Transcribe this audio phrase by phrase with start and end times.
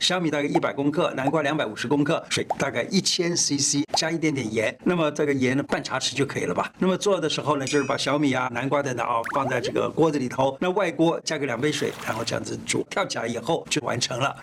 [0.00, 4.74] 小米大概一百公克南瓜两百五十公克水大概一千 cc 加一点点盐。
[4.82, 6.72] 那么这个盐呢半茶匙就可以了吧？
[6.78, 14.34] 那么做的时候呢就是把小米啊南瓜等等啊放在这个锅子里头那外锅加个两杯水然后这样子煮跳起来以后就完成了。